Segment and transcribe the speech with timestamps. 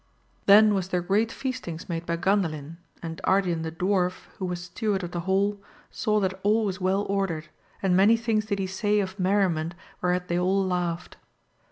[0.47, 5.03] Then was there great feastings made by Gandalin, and Ardian the Dwarf, who was steward
[5.03, 7.49] of the hall, saw that all was well ordered,
[7.83, 11.17] and many things did he say of merriment whereat they all laughed.